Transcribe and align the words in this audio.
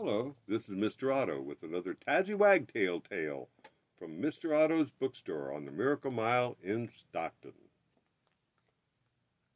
Hello, 0.00 0.36
this 0.46 0.68
is 0.68 0.76
Mr. 0.76 1.12
Otto 1.12 1.42
with 1.42 1.64
another 1.64 1.92
Tazzy 1.92 2.32
Wagtail 2.32 3.00
tale 3.00 3.48
from 3.98 4.22
Mr. 4.22 4.56
Otto's 4.56 4.92
bookstore 4.92 5.52
on 5.52 5.64
the 5.64 5.72
Miracle 5.72 6.12
Mile 6.12 6.56
in 6.62 6.86
Stockton. 6.86 7.52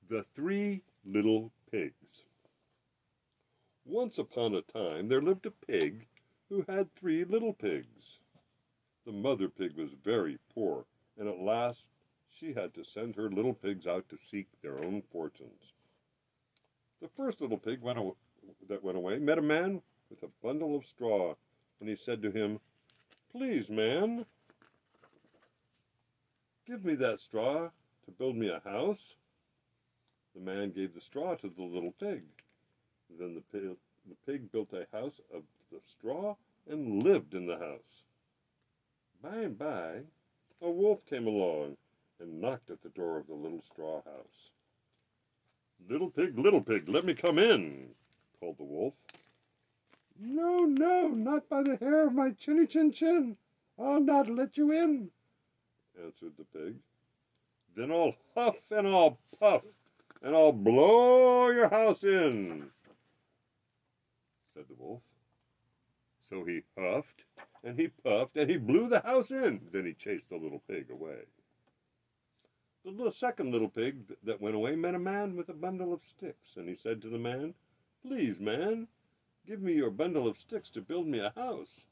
The 0.09 0.25
Three 0.35 0.83
Little 1.05 1.53
Pigs. 1.71 2.25
Once 3.84 4.18
upon 4.18 4.57
a 4.57 4.62
time 4.62 5.07
there 5.07 5.23
lived 5.23 5.46
a 5.46 5.52
pig 5.52 6.09
who 6.48 6.64
had 6.68 6.93
three 6.96 7.22
little 7.22 7.52
pigs. 7.52 8.18
The 9.06 9.12
mother 9.12 9.48
pig 9.48 9.77
was 9.77 9.93
very 10.04 10.40
poor, 10.52 10.86
and 11.16 11.29
at 11.29 11.38
last 11.38 11.84
she 12.29 12.52
had 12.52 12.74
to 12.74 12.84
send 12.84 13.14
her 13.14 13.30
little 13.30 13.54
pigs 13.54 13.86
out 13.86 14.09
to 14.09 14.18
seek 14.18 14.48
their 14.61 14.84
own 14.84 15.02
fortunes. 15.12 15.72
The 17.00 17.06
first 17.06 17.40
little 17.40 17.59
pig 17.59 17.80
went 17.80 18.00
that 18.66 18.83
went 18.83 18.98
away 18.98 19.20
met 19.20 19.38
a 19.38 19.43
man 19.43 19.80
a 20.23 20.29
bundle 20.43 20.77
of 20.77 20.87
straw, 20.87 21.35
and 21.81 21.89
he 21.89 21.97
said 21.97 22.23
to 22.23 22.31
him, 22.31 22.61
Please, 23.33 23.69
man, 23.69 24.25
give 26.67 26.85
me 26.85 26.95
that 26.97 27.21
straw 27.21 27.71
to 28.05 28.11
build 28.11 28.37
me 28.37 28.48
a 28.48 28.61
house. 28.69 29.17
The 30.35 30.41
man 30.41 30.71
gave 30.71 30.95
the 30.95 31.01
straw 31.01 31.35
to 31.37 31.48
the 31.48 31.62
little 31.62 31.93
pig. 31.93 32.23
Then 33.19 33.35
the 33.35 33.59
pig, 33.59 33.77
the 34.09 34.33
pig 34.33 34.51
built 34.53 34.73
a 34.73 34.87
house 34.97 35.21
of 35.35 35.43
the 35.71 35.81
straw 35.81 36.37
and 36.69 37.03
lived 37.03 37.34
in 37.34 37.47
the 37.47 37.59
house. 37.59 38.05
By 39.23 39.37
and 39.37 39.59
by, 39.59 40.01
a 40.61 40.70
wolf 40.70 41.05
came 41.07 41.27
along 41.27 41.77
and 42.20 42.41
knocked 42.41 42.70
at 42.70 42.83
the 42.83 42.89
door 42.91 43.19
of 43.19 43.27
the 43.27 43.34
little 43.34 43.62
straw 43.70 44.03
house. 44.05 44.51
Little 45.89 46.11
pig, 46.11 46.39
little 46.39 46.61
pig, 46.61 46.89
let 46.89 47.05
me 47.05 47.15
come 47.15 47.39
in, 47.39 47.89
called 48.41 48.59
the 48.59 48.65
wolf. 48.65 48.95
No, 50.19 50.59
no, 50.59 51.09
not 51.09 51.48
by 51.48 51.62
the 51.62 51.77
hair 51.77 52.06
of 52.06 52.14
my 52.14 52.31
chinny 52.31 52.67
chin 52.67 52.92
chin. 52.92 53.36
I'll 53.78 54.00
not 54.00 54.28
let 54.28 54.56
you 54.56 54.73
in, 54.73 55.11
answered 56.03 56.33
the 56.36 56.45
pig. 56.45 56.77
Then 57.75 57.91
I'll 57.91 58.14
huff 58.34 58.70
and 58.70 58.86
I'll 58.86 59.19
puff 59.41 59.64
and 60.23 60.36
I'll 60.36 60.53
blow 60.53 61.51
your 61.51 61.69
house 61.69 62.05
in, 62.05 62.70
said 64.55 64.64
the 64.69 64.75
wolf. 64.75 65.03
So 66.20 66.45
he 66.45 66.62
huffed 66.79 67.25
and 67.64 67.79
he 67.79 67.89
puffed 67.89 68.36
and 68.36 68.48
he 68.48 68.56
blew 68.56 68.89
the 68.89 69.01
house 69.01 69.31
in. 69.31 69.61
Then 69.73 69.86
he 69.86 69.95
chased 69.95 70.31
the 70.31 70.36
little 70.36 70.62
pig 70.69 70.91
away. 70.91 71.25
The 72.84 72.91
little, 72.91 73.12
second 73.12 73.53
little 73.53 73.69
pig 73.69 74.17
that 74.25 74.41
went 74.41 74.56
away 74.56 74.75
met 74.75 74.97
a 74.97 74.98
man 74.98 75.36
with 75.36 75.48
a 75.48 75.55
bundle 75.55 75.92
of 75.92 76.03
sticks, 76.03 76.56
and 76.56 76.69
he 76.69 76.75
said 76.75 77.01
to 77.03 77.08
the 77.08 77.19
man, 77.19 77.55
Please, 78.05 78.41
man, 78.41 78.89
Give 79.47 79.61
me 79.61 79.73
your 79.73 79.91
bundle 79.91 80.29
of 80.29 80.39
sticks 80.39 80.71
to 80.71 80.81
build 80.81 81.09
me 81.09 81.19
a 81.19 81.33
house. 81.35 81.87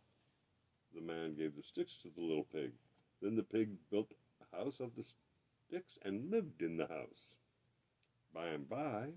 The 0.95 1.01
man 1.01 1.35
gave 1.35 1.57
the 1.57 1.63
sticks 1.63 1.97
to 2.03 2.09
the 2.09 2.23
little 2.23 2.47
pig. 2.53 2.73
Then 3.21 3.35
the 3.35 3.43
pig 3.43 3.71
built 3.91 4.13
a 4.41 4.57
house 4.57 4.79
of 4.79 4.95
the 4.95 5.05
sticks 5.67 5.99
and 6.03 6.31
lived 6.31 6.63
in 6.63 6.77
the 6.77 6.87
house. 6.87 7.35
By 8.33 8.49
and 8.49 8.69
by, 8.69 9.09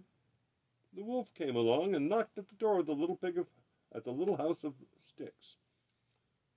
the 0.93 1.03
wolf 1.03 1.33
came 1.35 1.55
along 1.55 1.93
and 1.93 2.09
knocked 2.09 2.37
at 2.37 2.49
the 2.49 2.55
door 2.55 2.79
of 2.79 2.87
the 2.87 2.95
little 2.95 3.15
pig 3.15 3.37
of, 3.37 3.47
at 3.93 4.03
the 4.03 4.11
little 4.11 4.37
house 4.37 4.63
of 4.63 4.73
sticks. 4.99 5.57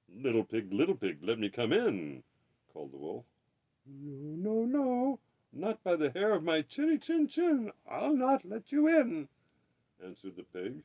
Little 0.09 0.45
pig, 0.45 0.73
little 0.73 0.95
pig, 0.95 1.19
let 1.23 1.39
me 1.39 1.51
come 1.51 1.73
in, 1.73 2.23
called 2.73 2.93
the 2.93 2.99
wolf. 2.99 3.25
No, 3.87 4.65
no, 4.65 4.65
no, 4.65 5.19
not 5.53 5.85
by 5.85 5.97
the 5.97 6.11
hair 6.11 6.33
of 6.33 6.43
my 6.43 6.63
chinny 6.63 6.99
chin 6.99 7.29
chin. 7.29 7.71
I'll 7.89 8.17
not 8.17 8.45
let 8.45 8.73
you 8.73 8.89
in, 8.89 9.29
answered 10.03 10.37
the 10.37 10.43
pig. 10.43 10.83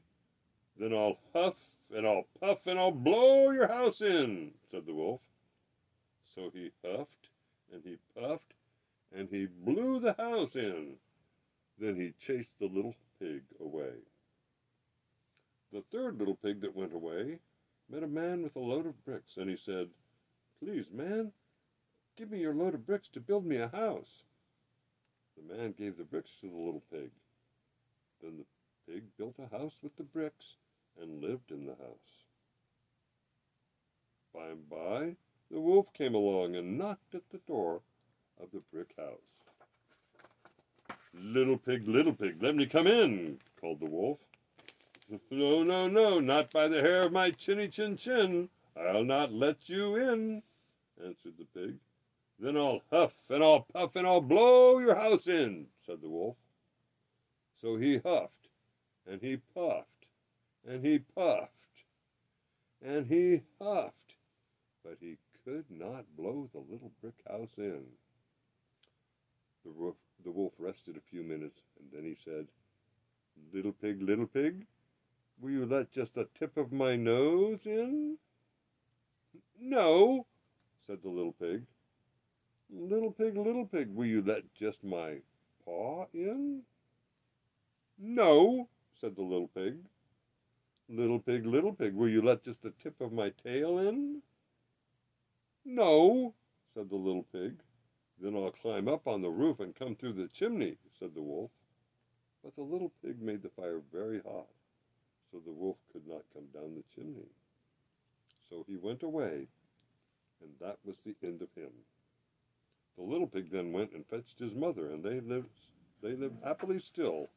Then 0.82 0.96
I'll 0.96 1.20
huff 1.32 1.60
and 1.96 2.08
I'll 2.08 2.26
puff 2.40 2.66
and 2.66 2.80
I'll 2.80 2.90
blow 2.90 3.52
your 3.52 3.68
house 3.68 4.02
in, 4.02 4.50
said 4.72 4.88
the 4.88 4.96
wolf. 4.96 5.22
So 6.34 6.50
he 6.52 6.72
huffed 6.84 7.30
and 7.72 7.84
he 7.84 8.00
puffed 8.20 8.56
and 9.16 9.30
he 9.30 9.46
blew 9.46 10.00
the 10.00 10.14
house 10.14 10.56
in. 10.56 10.96
Then 11.78 11.98
he 11.98 12.14
chased 12.20 12.58
the 12.58 12.66
little 12.66 12.96
pig 13.20 13.44
away. 13.60 13.94
The 15.72 15.84
third 15.92 16.18
little 16.18 16.34
pig 16.34 16.62
that 16.62 16.76
went 16.76 16.96
away 16.96 17.38
met 17.88 18.02
a 18.02 18.08
man 18.08 18.42
with 18.42 18.56
a 18.56 18.60
load 18.60 18.88
of 18.88 19.06
bricks, 19.06 19.38
and 19.38 19.52
he 19.52 19.58
said, 19.58 19.88
Please, 20.64 20.88
man, 20.92 21.32
give 22.18 22.32
me 22.32 22.40
your 22.40 22.56
load 22.56 22.74
of 22.74 22.88
bricks 22.88 23.08
to 23.10 23.20
build 23.20 23.46
me 23.46 23.58
a 23.58 23.68
house. 23.68 24.24
The 25.38 25.54
man 25.54 25.76
gave 25.78 25.98
the 25.98 26.06
bricks 26.06 26.32
to 26.42 26.50
the 26.50 26.58
little 26.58 26.84
pig. 26.92 27.12
Then 28.24 28.38
the 28.40 28.92
pig 28.92 29.04
built 29.16 29.36
a 29.38 29.56
house 29.56 29.76
with 29.84 29.96
the 29.96 30.04
bricks 30.04 30.56
and 31.00 31.22
lived 31.22 31.52
in 31.52 31.66
the 31.66 31.76
house. 31.76 32.12
By 34.34 34.48
and 34.48 34.70
by, 34.70 35.16
the 35.52 35.60
wolf 35.60 35.94
came 35.94 36.16
along 36.16 36.56
and 36.56 36.78
knocked 36.78 37.14
at 37.14 37.30
the 37.32 37.40
door 37.40 37.82
of 38.42 38.50
the 38.52 38.62
brick 38.72 38.94
house. 38.98 39.18
Little 41.14 41.58
pig, 41.58 41.88
little 41.88 42.14
pig, 42.14 42.42
let 42.42 42.56
me 42.56 42.66
come 42.66 42.88
in, 42.88 43.38
called 43.60 43.82
the 43.82 43.86
wolf. 43.86 44.20
No, 45.30 45.62
no, 45.64 45.90
no, 45.90 46.20
not 46.22 46.52
by 46.52 46.70
the 46.70 46.82
hair 46.82 47.04
of 47.04 47.12
my 47.12 47.32
chinny 47.32 47.68
chin 47.68 47.98
chin. 47.98 48.50
I'll 48.78 49.04
not 49.04 49.34
let 49.34 49.68
you 49.68 49.98
in, 49.98 50.42
answered 51.04 51.34
the 51.38 51.46
pig. 51.54 51.76
Then 52.40 52.56
I'll 52.56 52.82
huff 52.90 53.14
and 53.30 53.44
I'll 53.44 53.68
puff 53.74 53.96
and 53.96 54.08
I'll 54.08 54.22
blow 54.22 54.80
your 54.80 54.96
house 54.96 55.28
in, 55.28 55.68
said 55.86 56.02
the 56.02 56.10
wolf. 56.10 56.38
So 57.62 57.76
he 57.76 57.98
huffed 57.98 58.50
and 59.06 59.22
he 59.22 59.38
puffed 59.54 60.01
and 60.68 60.86
he 60.86 61.00
puffed, 61.00 61.52
and 62.82 63.06
he 63.08 63.42
huffed, 63.62 64.16
but 64.84 64.98
he 65.00 65.18
could 65.44 65.66
not 65.70 66.06
blow 66.16 66.50
the 66.54 66.60
little 66.60 66.92
brick 67.02 67.16
house 67.30 67.54
in. 67.58 67.84
The, 69.64 69.72
roof, 69.72 69.96
the 70.24 70.32
wolf 70.32 70.54
rested 70.58 70.98
a 70.98 71.10
few 71.10 71.24
minutes, 71.24 71.62
and 71.80 71.90
then 71.92 72.04
he 72.04 72.16
said, 72.24 72.48
Little 73.54 73.72
pig, 73.72 74.02
little 74.02 74.28
pig, 74.28 74.66
will 75.40 75.52
you 75.52 75.66
let 75.66 75.92
just 75.92 76.16
the 76.16 76.28
tip 76.38 76.58
of 76.58 76.72
my 76.72 76.96
nose 76.96 77.66
in? 77.66 78.18
No, 79.60 80.26
said 80.86 81.02
the 81.02 81.10
little 81.10 81.34
pig. 81.34 81.64
Little 82.70 83.12
pig, 83.12 83.38
little 83.38 83.66
pig, 83.66 83.94
will 83.94 84.06
you 84.06 84.22
let 84.22 84.54
just 84.54 84.84
my 84.84 85.18
paw 85.66 86.06
in? 86.14 86.62
No, 87.98 88.68
said 89.00 89.16
the 89.16 89.22
little 89.22 89.50
pig. 89.50 89.76
Little 90.94 91.20
pig, 91.20 91.46
little 91.46 91.72
pig, 91.72 91.94
will 91.94 92.10
you 92.10 92.22
let 92.22 92.44
just 92.44 92.64
the 92.64 92.72
tip 92.72 93.00
of 93.00 93.14
my 93.14 93.30
tail 93.30 93.80
in? 93.80 94.22
No, 95.64 96.34
said 96.74 96.90
the 96.90 96.98
little 96.98 97.26
pig. 97.32 97.62
Then 98.20 98.36
I'll 98.36 98.52
climb 98.52 98.90
up 98.90 99.08
on 99.08 99.22
the 99.22 99.30
roof 99.30 99.62
and 99.62 99.74
come 99.74 99.96
through 99.96 100.14
the 100.14 100.28
chimney, 100.28 100.76
said 101.00 101.16
the 101.16 101.22
wolf. 101.22 101.50
But 102.44 102.58
the 102.58 102.64
little 102.64 102.92
pig 103.02 103.22
made 103.22 103.42
the 103.42 103.50
fire 103.50 103.80
very 103.94 104.20
hot, 104.20 104.50
so 105.32 105.40
the 105.46 105.54
wolf 105.54 105.78
could 105.94 106.06
not 106.06 106.24
come 106.34 106.48
down 106.54 106.76
the 106.76 106.84
chimney. 106.94 107.30
So 108.50 108.66
he 108.68 108.76
went 108.76 109.04
away, 109.04 109.48
and 110.42 110.52
that 110.60 110.78
was 110.84 110.98
the 111.06 111.16
end 111.24 111.42
of 111.42 111.54
him. 111.56 111.72
The 112.98 113.04
little 113.04 113.28
pig 113.28 113.50
then 113.50 113.72
went 113.72 113.94
and 113.94 114.06
fetched 114.08 114.40
his 114.40 114.56
mother, 114.56 114.92
and 114.92 115.02
they 115.02 115.22
lived, 115.22 115.48
they 116.04 116.18
lived 116.18 116.44
happily 116.44 116.80
still 116.80 117.30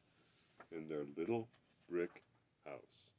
in 0.73 0.89
their 0.89 1.05
little 1.15 1.47
brick 1.89 2.21
house. 2.65 3.14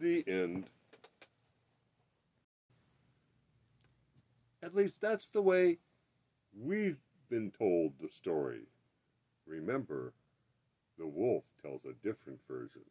The 0.00 0.24
end. 0.28 0.66
At 4.62 4.74
least 4.74 5.00
that's 5.00 5.30
the 5.30 5.42
way 5.42 5.78
we've 6.56 7.00
been 7.28 7.50
told 7.50 7.94
the 8.00 8.08
story. 8.08 8.66
Remember, 9.46 10.12
the 10.98 11.06
wolf 11.06 11.44
tells 11.62 11.84
a 11.84 11.94
different 12.06 12.38
version. 12.48 12.82